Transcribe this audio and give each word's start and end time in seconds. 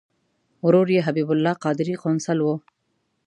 ورور 0.65 0.87
یې 0.95 1.05
حبیب 1.07 1.29
الله 1.33 1.53
قادري 1.63 1.95
قونسل 2.03 2.39
و. 2.41 2.47